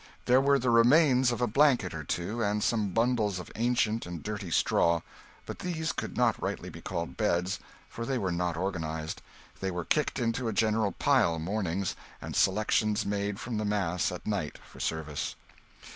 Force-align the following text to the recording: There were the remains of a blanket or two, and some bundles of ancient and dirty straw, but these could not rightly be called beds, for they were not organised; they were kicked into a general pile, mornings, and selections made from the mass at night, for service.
There 0.25 0.41
were 0.41 0.57
the 0.57 0.71
remains 0.71 1.31
of 1.31 1.41
a 1.41 1.45
blanket 1.47 1.93
or 1.93 2.03
two, 2.03 2.41
and 2.41 2.63
some 2.63 2.89
bundles 2.89 3.37
of 3.37 3.51
ancient 3.55 4.07
and 4.07 4.23
dirty 4.23 4.49
straw, 4.49 5.01
but 5.45 5.59
these 5.59 5.91
could 5.91 6.17
not 6.17 6.41
rightly 6.41 6.69
be 6.69 6.81
called 6.81 7.17
beds, 7.17 7.59
for 7.87 8.03
they 8.03 8.17
were 8.17 8.31
not 8.31 8.57
organised; 8.57 9.21
they 9.59 9.69
were 9.69 9.85
kicked 9.85 10.17
into 10.17 10.47
a 10.47 10.53
general 10.53 10.93
pile, 10.93 11.37
mornings, 11.37 11.95
and 12.19 12.35
selections 12.35 13.05
made 13.05 13.39
from 13.39 13.57
the 13.59 13.63
mass 13.63 14.11
at 14.11 14.25
night, 14.25 14.57
for 14.67 14.79
service. 14.79 15.35